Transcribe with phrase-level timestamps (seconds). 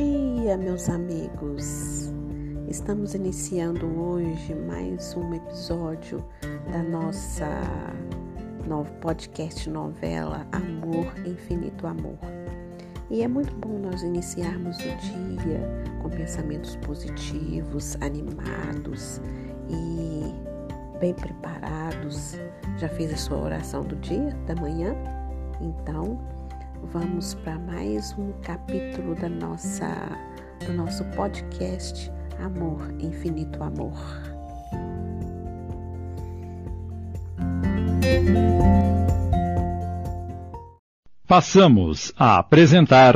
[0.00, 2.10] dia, meus amigos!
[2.68, 6.24] Estamos iniciando hoje mais um episódio
[6.72, 7.46] da nossa
[8.66, 12.16] novo podcast novela Amor, Infinito Amor.
[13.10, 15.60] E é muito bom nós iniciarmos o dia
[16.00, 19.20] com pensamentos positivos, animados
[19.68, 22.36] e bem preparados.
[22.78, 24.94] Já fez a sua oração do dia, da manhã?
[25.60, 26.18] Então,
[26.84, 29.86] vamos para mais um capítulo da nossa
[30.66, 33.94] do nosso podcast Amor, Infinito Amor.
[41.26, 43.14] Passamos a apresentar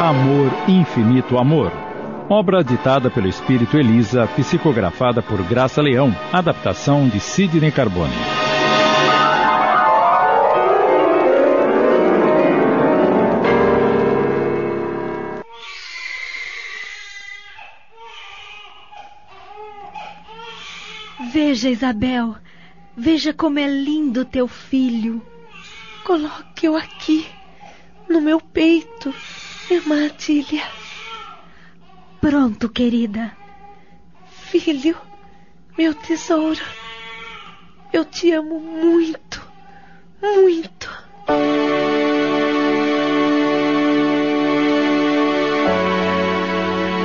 [0.00, 1.85] Amor, Infinito Amor
[2.28, 8.12] Obra ditada pelo espírito Elisa, psicografada por Graça Leão, adaptação de Sidney Carbone.
[21.32, 22.34] Veja, Isabel,
[22.96, 25.22] veja como é lindo teu filho.
[26.04, 27.24] Coloque-o aqui,
[28.08, 29.14] no meu peito,
[29.70, 30.85] irmã Atília.
[32.28, 33.30] Pronto, querida.
[34.50, 34.96] Filho,
[35.78, 36.60] meu tesouro,
[37.92, 39.40] eu te amo muito,
[40.20, 40.90] muito.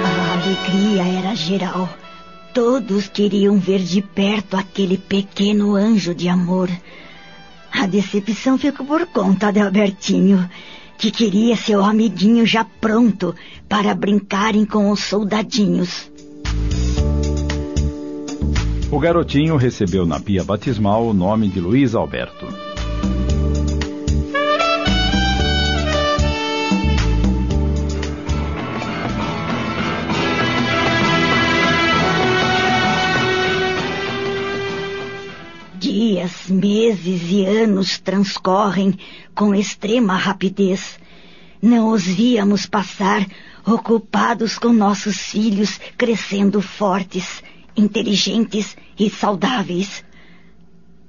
[0.03, 1.87] A alegria era geral.
[2.51, 6.67] Todos queriam ver de perto aquele pequeno anjo de amor.
[7.71, 10.49] A decepção ficou por conta de Albertinho
[11.01, 13.33] que queria seu amiguinho já pronto
[13.67, 16.11] para brincarem com os soldadinhos.
[18.91, 22.70] O garotinho recebeu na pia batismal o nome de Luiz Alberto.
[36.61, 38.95] Meses e anos transcorrem
[39.33, 40.99] com extrema rapidez.
[41.59, 43.25] Não os víamos passar
[43.65, 47.43] ocupados com nossos filhos crescendo fortes,
[47.75, 50.03] inteligentes e saudáveis.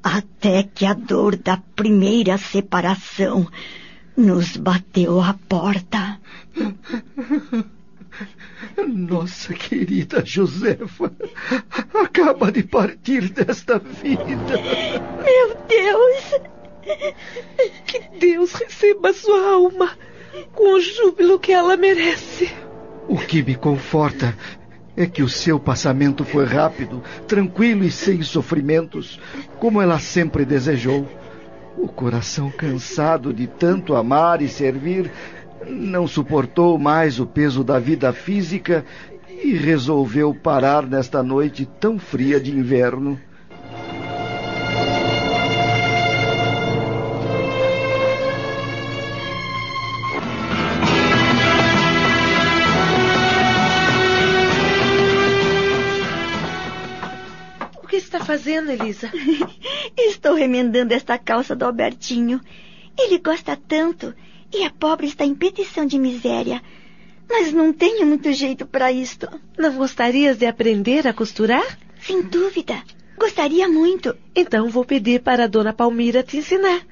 [0.02, 3.46] Até que a dor da primeira separação
[4.16, 6.18] nos bateu à porta.
[8.86, 11.12] Nossa querida Josefa
[11.94, 14.24] acaba de partir desta vida.
[15.24, 16.40] Meu Deus!
[17.86, 19.96] Que Deus receba sua alma
[20.52, 22.50] com o júbilo que ela merece.
[23.08, 24.36] O que me conforta
[24.96, 29.20] é que o seu passamento foi rápido, tranquilo e sem sofrimentos,
[29.58, 31.08] como ela sempre desejou.
[31.76, 35.10] O coração cansado de tanto amar e servir
[35.66, 38.84] não suportou mais o peso da vida física
[39.28, 43.20] e resolveu parar nesta noite tão fria de inverno.
[57.82, 59.10] O que está fazendo, Elisa?
[59.96, 62.40] Estou remendando esta calça do Albertinho.
[62.98, 64.14] Ele gosta tanto
[64.52, 66.62] e a pobre está em petição de miséria.
[67.28, 69.26] Mas não tenho muito jeito para isto.
[69.58, 71.78] Não gostarias de aprender a costurar?
[72.00, 72.82] Sem dúvida.
[73.18, 74.14] Gostaria muito.
[74.34, 76.82] Então vou pedir para a dona Palmira te ensinar.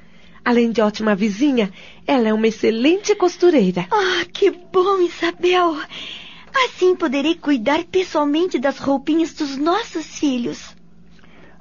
[0.44, 1.70] Além de ótima vizinha,
[2.06, 3.86] ela é uma excelente costureira.
[3.90, 5.76] Ah, que bom, Isabel.
[6.64, 10.74] Assim poderei cuidar pessoalmente das roupinhas dos nossos filhos.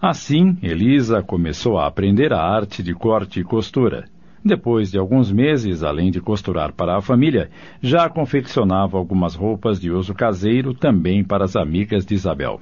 [0.02, 4.08] Assim, Elisa começou a aprender a arte de corte e costura.
[4.44, 7.50] Depois de alguns meses, além de costurar para a família,
[7.82, 12.62] já confeccionava algumas roupas de uso caseiro também para as amigas de Isabel.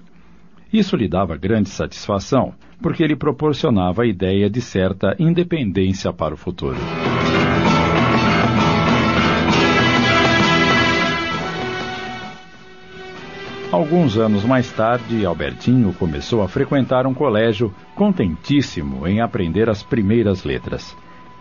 [0.73, 6.37] Isso lhe dava grande satisfação, porque lhe proporcionava a ideia de certa independência para o
[6.37, 6.77] futuro.
[13.71, 20.43] Alguns anos mais tarde, Albertinho começou a frequentar um colégio contentíssimo em aprender as primeiras
[20.43, 20.95] letras.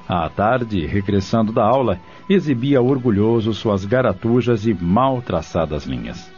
[0.08, 6.30] À tarde, regressando da aula, exibia orgulhoso suas garatujas e mal traçadas linhas.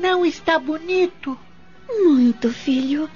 [0.00, 1.36] Não está bonito?
[1.88, 3.08] Muito, filho.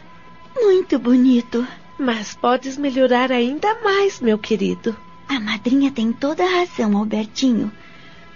[0.54, 1.66] Muito bonito.
[1.98, 4.96] Mas podes melhorar ainda mais, meu querido.
[5.28, 7.70] A madrinha tem toda a razão, Albertinho.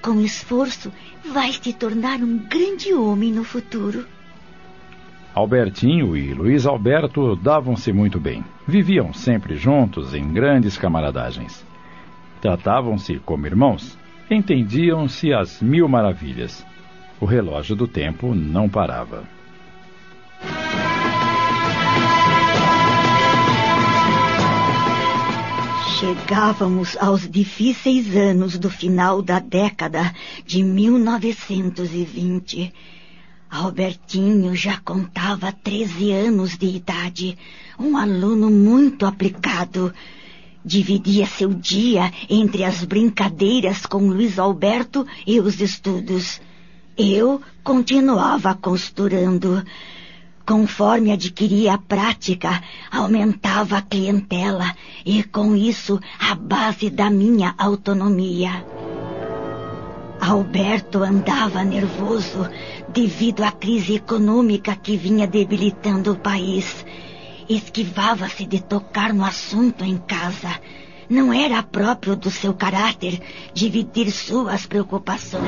[0.02, 0.92] Com esforço,
[1.24, 4.06] vai se tornar um grande homem no futuro.
[5.36, 8.42] Albertinho e Luiz Alberto davam-se muito bem.
[8.66, 11.62] Viviam sempre juntos em grandes camaradagens.
[12.40, 13.98] Tratavam-se como irmãos,
[14.30, 16.64] entendiam-se às mil maravilhas.
[17.20, 19.24] O relógio do tempo não parava.
[26.00, 30.14] Chegávamos aos difíceis anos do final da década
[30.46, 32.72] de 1920.
[33.50, 37.38] Albertinho já contava 13 anos de idade,
[37.78, 39.92] um aluno muito aplicado.
[40.64, 46.40] Dividia seu dia entre as brincadeiras com Luiz Alberto e os estudos.
[46.96, 49.64] Eu continuava costurando.
[50.44, 58.64] Conforme adquiria a prática, aumentava a clientela e, com isso, a base da minha autonomia.
[60.26, 62.50] Alberto andava nervoso
[62.88, 66.84] devido à crise econômica que vinha debilitando o país.
[67.48, 70.50] Esquivava-se de tocar no assunto em casa.
[71.08, 73.22] Não era próprio do seu caráter
[73.54, 75.44] dividir suas preocupações.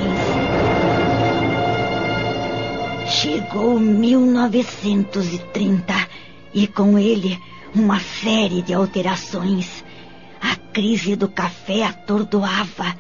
[3.09, 5.93] Chegou 1930
[6.55, 7.37] e com ele
[7.75, 9.85] uma série de alterações.
[10.41, 12.95] A crise do café atordoava.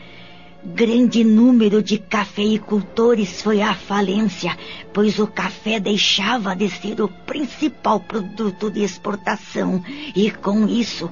[0.64, 4.56] Grande número de cafeicultores foi à falência,
[4.92, 9.82] pois o café deixava de ser o principal produto de exportação
[10.16, 11.08] e, com isso,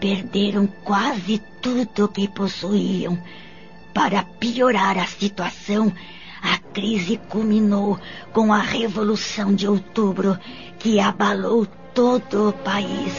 [0.00, 3.18] perderam quase tudo o que possuíam.
[3.92, 5.92] Para piorar a situação,
[6.42, 7.98] a crise culminou
[8.32, 10.38] com a Revolução de Outubro,
[10.78, 13.12] que abalou todo o país.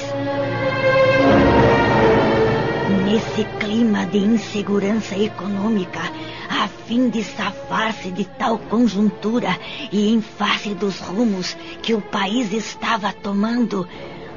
[3.07, 6.01] Nesse clima de insegurança econômica,
[6.49, 9.57] a fim de safar-se de tal conjuntura
[9.93, 13.87] e em face dos rumos que o país estava tomando,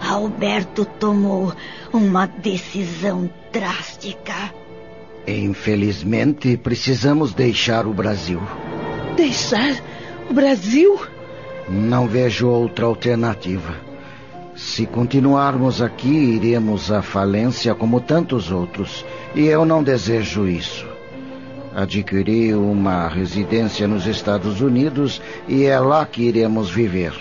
[0.00, 1.52] Alberto tomou
[1.92, 4.54] uma decisão drástica.
[5.26, 8.40] Infelizmente, precisamos deixar o Brasil.
[9.16, 9.82] Deixar
[10.30, 10.96] o Brasil?
[11.68, 13.89] Não vejo outra alternativa.
[14.60, 19.06] Se continuarmos aqui, iremos à falência como tantos outros.
[19.34, 20.86] E eu não desejo isso.
[21.74, 27.14] Adquiri uma residência nos Estados Unidos e é lá que iremos viver.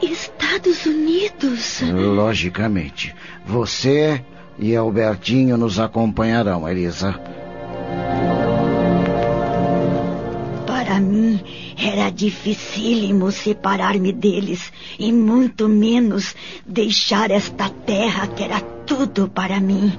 [0.00, 1.82] Estados Unidos?
[1.82, 3.14] Logicamente.
[3.44, 4.24] Você
[4.58, 7.20] e Albertinho nos acompanharão, Elisa.
[11.76, 16.34] Era dificílimo separar-me deles e muito menos
[16.66, 19.92] deixar esta terra que era tudo para mim.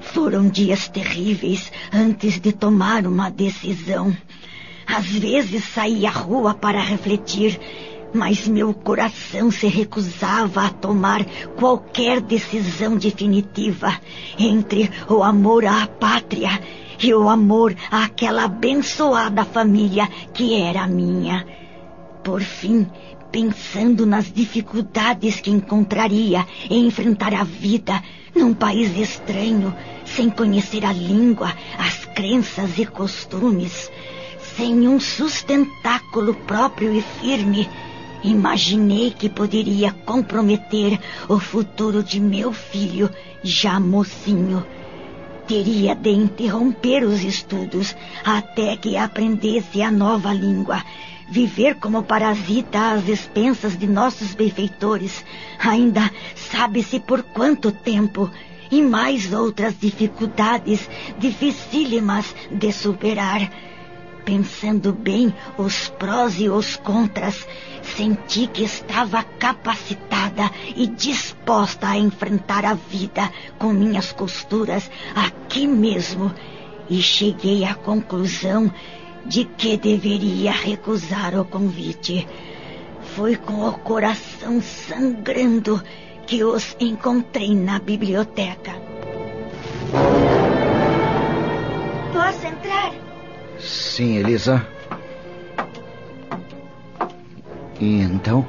[0.00, 4.16] Foram dias terríveis antes de tomar uma decisão.
[4.86, 7.58] Às vezes saía à rua para refletir,
[8.12, 11.24] mas meu coração se recusava a tomar
[11.56, 13.92] qualquer decisão definitiva
[14.38, 16.60] entre o amor à pátria
[17.00, 21.46] e o amor àquela abençoada família que era minha.
[22.22, 22.86] Por fim,
[23.32, 28.00] pensando nas dificuldades que encontraria em enfrentar a vida
[28.34, 29.74] num país estranho,
[30.04, 33.90] sem conhecer a língua, as crenças e costumes,
[34.56, 37.68] sem um sustentáculo próprio e firme,
[38.22, 40.98] imaginei que poderia comprometer
[41.28, 43.10] o futuro de meu filho,
[43.42, 44.64] já mocinho
[45.46, 50.82] teria de interromper os estudos até que aprendesse a nova língua.
[51.28, 55.24] Viver como parasita às expensas de nossos benfeitores,
[55.58, 58.30] ainda sabe-se por quanto tempo,
[58.70, 60.88] e mais outras dificuldades
[61.18, 63.50] dificílimas de superar.
[64.24, 67.46] Pensando bem os prós e os contras,
[67.82, 76.32] senti que estava capacitada e disposta a enfrentar a vida com minhas costuras aqui mesmo.
[76.88, 78.72] E cheguei à conclusão
[79.24, 82.26] de que deveria recusar o convite.
[83.14, 85.82] Foi com o coração sangrando
[86.26, 88.72] que os encontrei na biblioteca.
[92.12, 92.81] Posso entrar?
[93.62, 94.66] Sim, Elisa.
[97.80, 98.46] E então?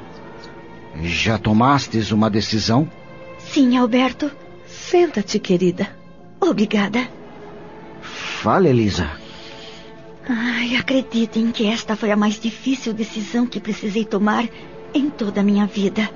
[1.02, 2.90] Já tomastes uma decisão?
[3.38, 4.30] Sim, Alberto.
[4.66, 5.88] Senta-te, querida.
[6.40, 7.08] Obrigada.
[8.02, 9.10] Fale, Elisa.
[10.28, 14.48] Ai, acreditem que esta foi a mais difícil decisão que precisei tomar
[14.94, 16.08] em toda a minha vida.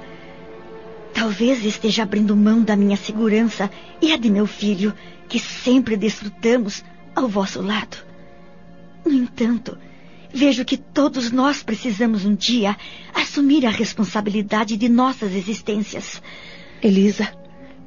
[1.13, 4.95] Talvez esteja abrindo mão da minha segurança e a de meu filho,
[5.29, 8.08] que sempre desfrutamos ao vosso lado.
[9.09, 9.79] No entanto,
[10.35, 12.77] vejo que todos nós precisamos um dia
[13.15, 16.21] assumir a responsabilidade de nossas existências.
[16.83, 17.33] Elisa,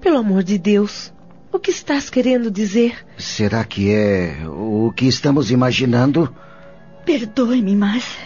[0.02, 1.14] pelo amor de Deus,
[1.52, 3.06] o que estás querendo dizer?
[3.20, 6.36] Será que é o que estamos imaginando?
[7.06, 8.18] Perdoe-me, mas.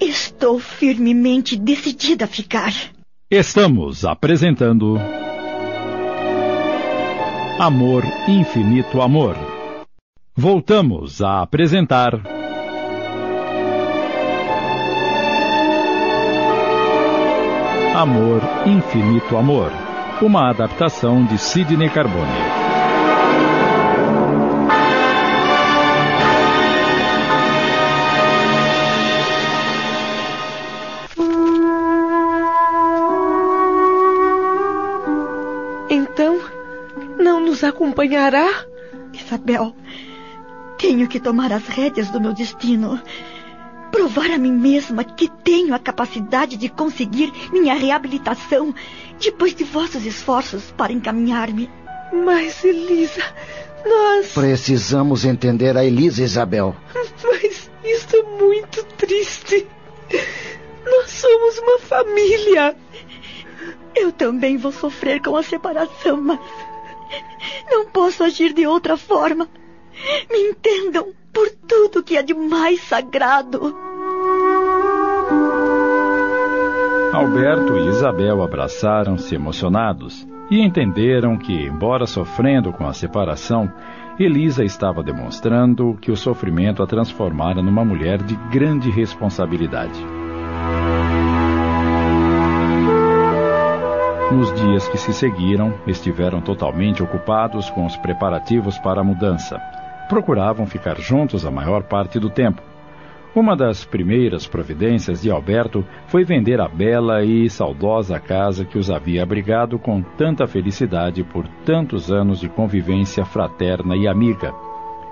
[0.00, 2.74] Estou firmemente decidida a ficar.
[3.30, 4.98] Estamos apresentando.
[7.56, 9.49] Amor, Infinito Amor.
[10.36, 12.12] Voltamos a apresentar.
[17.94, 19.72] Amor, Infinito Amor.
[20.22, 22.30] Uma adaptação de Sidney Carbone.
[35.90, 36.38] Então,
[37.18, 38.46] não nos acompanhará?
[39.12, 39.74] Isabel,
[40.90, 43.00] tenho que tomar as rédeas do meu destino.
[43.92, 48.74] Provar a mim mesma que tenho a capacidade de conseguir minha reabilitação
[49.20, 51.70] depois de vossos esforços para encaminhar-me.
[52.12, 53.22] Mas, Elisa,
[53.86, 54.32] nós.
[54.32, 56.74] Precisamos entender a Elisa, Isabel.
[57.22, 59.68] Mas isso é muito triste.
[60.84, 62.76] Nós somos uma família.
[63.94, 66.40] Eu também vou sofrer com a separação, mas.
[67.70, 69.48] Não posso agir de outra forma.
[70.30, 73.74] Me entendam por tudo que é de mais sagrado.
[77.12, 83.70] Alberto e Isabel abraçaram-se emocionados e entenderam que, embora sofrendo com a separação,
[84.18, 89.98] Elisa estava demonstrando que o sofrimento a transformara numa mulher de grande responsabilidade.
[94.32, 99.60] Nos dias que se seguiram, estiveram totalmente ocupados com os preparativos para a mudança.
[100.10, 102.60] Procuravam ficar juntos a maior parte do tempo.
[103.32, 108.90] Uma das primeiras providências de Alberto foi vender a bela e saudosa casa que os
[108.90, 114.52] havia abrigado com tanta felicidade por tantos anos de convivência fraterna e amiga,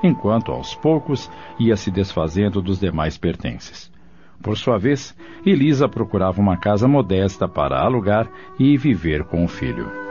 [0.02, 3.92] enquanto aos poucos ia se desfazendo dos demais pertences.
[4.42, 8.28] Por sua vez, Elisa procurava uma casa modesta para alugar
[8.58, 10.07] e viver com o filho.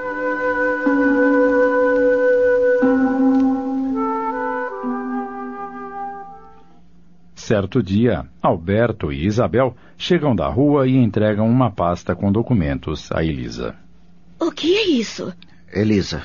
[7.48, 13.24] Certo dia, Alberto e Isabel chegam da rua e entregam uma pasta com documentos a
[13.24, 13.74] Elisa.
[14.38, 15.34] O que é isso?
[15.74, 16.22] Elisa,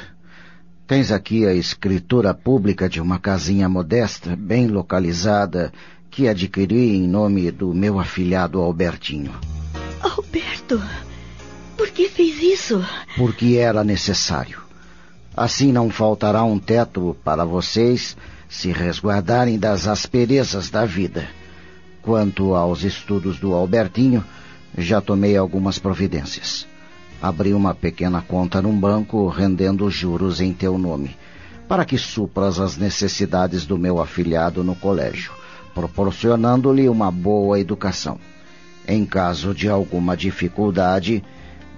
[0.84, 5.72] tens aqui a escritura pública de uma casinha modesta, bem localizada,
[6.10, 9.32] que adquiri em nome do meu afilhado Albertinho.
[10.00, 10.82] Alberto,
[11.76, 12.84] por que fez isso?
[13.16, 14.60] Porque era necessário.
[15.36, 18.16] Assim não faltará um teto para vocês
[18.52, 21.26] se resguardarem das asperezas da vida.
[22.02, 24.22] Quanto aos estudos do Albertinho,
[24.76, 26.66] já tomei algumas providências.
[27.20, 31.16] Abri uma pequena conta num banco rendendo juros em teu nome,
[31.66, 35.32] para que supras as necessidades do meu afilhado no colégio,
[35.74, 38.18] proporcionando-lhe uma boa educação.
[38.86, 41.24] Em caso de alguma dificuldade,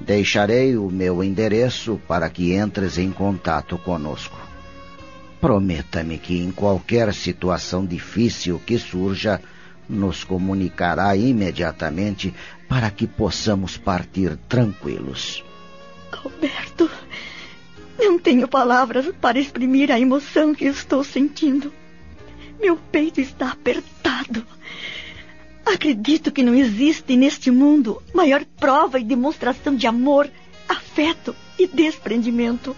[0.00, 4.53] deixarei o meu endereço para que entres em contato conosco.
[5.40, 9.40] Prometa-me que em qualquer situação difícil que surja,
[9.88, 12.34] nos comunicará imediatamente
[12.68, 15.44] para que possamos partir tranquilos.
[16.10, 16.90] Alberto,
[17.98, 21.72] não tenho palavras para exprimir a emoção que estou sentindo.
[22.60, 24.46] Meu peito está apertado.
[25.66, 30.30] Acredito que não existe neste mundo maior prova e demonstração de amor,
[30.68, 32.76] afeto e desprendimento.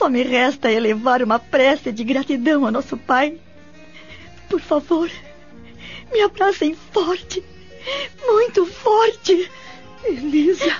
[0.00, 3.36] Só me resta elevar uma prece de gratidão a nosso Pai.
[4.48, 5.10] Por favor,
[6.10, 7.44] me abracem forte,
[8.26, 9.50] muito forte.
[10.02, 10.74] Elisa,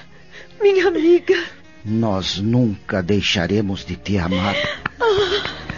[0.59, 1.39] minha amiga.
[1.85, 4.57] Nós nunca deixaremos de te amar.
[4.99, 5.70] Ah.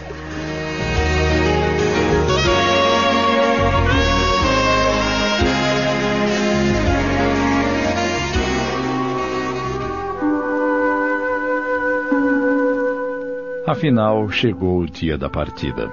[13.73, 15.91] Afinal, chegou o dia da partida.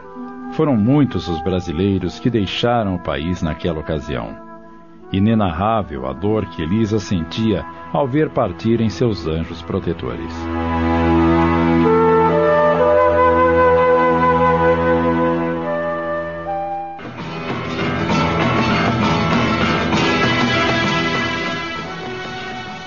[0.53, 4.37] Foram muitos os brasileiros que deixaram o país naquela ocasião.
[5.11, 10.31] Inenarrável a dor que Elisa sentia ao ver partirem seus anjos protetores.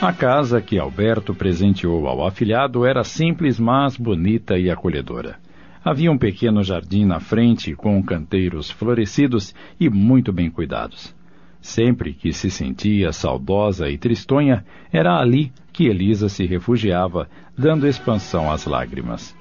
[0.04, 5.38] A casa que Alberto presenteou ao afilhado era simples, mas bonita e acolhedora.
[5.82, 11.16] Havia um pequeno jardim na frente com canteiros florescidos e muito bem cuidados.
[11.62, 18.52] Sempre que se sentia saudosa e tristonha, era ali que Elisa se refugiava, dando expansão
[18.52, 19.34] às lágrimas.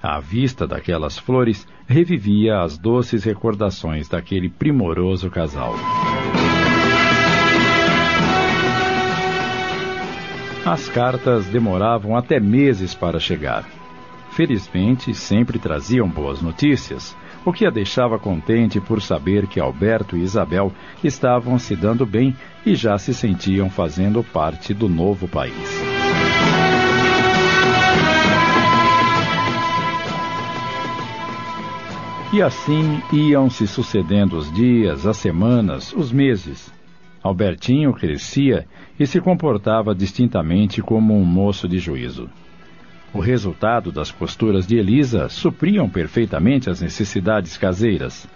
[0.00, 5.74] A vista daquelas flores revivia as doces recordações daquele primoroso casal.
[10.66, 13.64] As cartas demoravam até meses para chegar.
[14.30, 20.22] Felizmente, sempre traziam boas notícias, o que a deixava contente por saber que Alberto e
[20.22, 20.72] Isabel
[21.04, 25.54] estavam se dando bem e já se sentiam fazendo parte do novo país.
[32.32, 36.75] E assim iam se sucedendo os dias, as semanas, os meses.
[37.26, 38.66] Albertinho crescia
[38.98, 42.30] e se comportava distintamente como um moço de juízo.
[43.12, 48.28] O resultado das costuras de Elisa supriam perfeitamente as necessidades caseiras.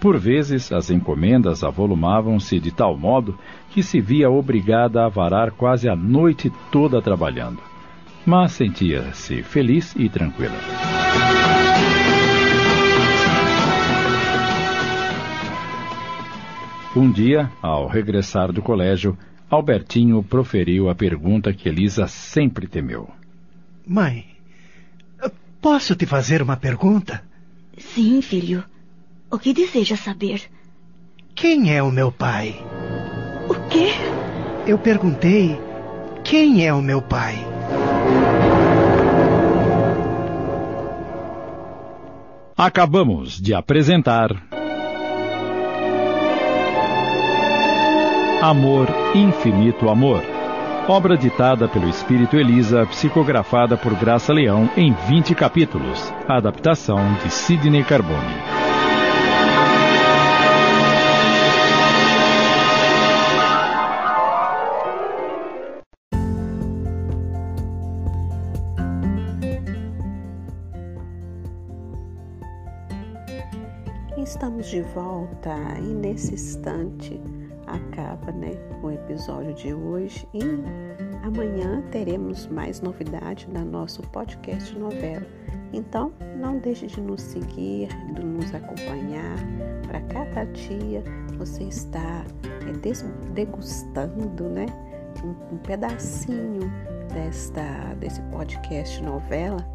[0.00, 3.38] Por vezes, as encomendas avolumavam-se de tal modo
[3.70, 7.58] que se via obrigada a varar quase a noite toda trabalhando.
[8.24, 10.56] Mas sentia-se feliz e tranquila.
[16.96, 19.18] Um dia, ao regressar do colégio,
[19.50, 23.10] Albertinho proferiu a pergunta que Elisa sempre temeu.
[23.84, 24.24] Mãe,
[25.60, 27.24] posso te fazer uma pergunta?
[27.76, 28.62] Sim, filho.
[29.28, 30.42] O que deseja saber?
[31.34, 32.54] Quem é o meu pai?
[33.48, 33.88] O quê?
[34.64, 35.58] Eu perguntei
[36.22, 37.34] quem é o meu pai.
[42.56, 44.63] Acabamos de apresentar.
[48.44, 50.22] Amor, Infinito Amor.
[50.86, 56.12] Obra ditada pelo Espírito Elisa, psicografada por Graça Leão em 20 capítulos.
[56.28, 58.20] Adaptação de Sidney Carbone.
[74.22, 77.18] Estamos de volta e nesse instante
[77.66, 80.40] acaba né, o episódio de hoje e
[81.24, 85.26] amanhã teremos mais novidade na nosso podcast novela.
[85.72, 89.36] Então, não deixe de nos seguir, de nos acompanhar.
[89.86, 91.02] Para cada dia
[91.36, 94.66] você está é, degustando né,
[95.24, 96.60] um, um pedacinho
[97.12, 99.66] desta, desse podcast novela.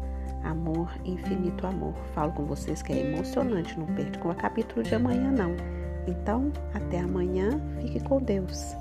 [0.42, 1.94] Amor, infinito amor.
[2.14, 5.79] Falo com vocês que é emocionante, não perca o capítulo de amanhã não.
[6.06, 8.74] Então, até amanhã, fique com Deus.